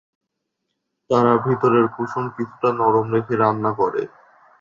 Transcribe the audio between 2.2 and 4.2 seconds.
কিছুটা নরম রেখে রান্না করে।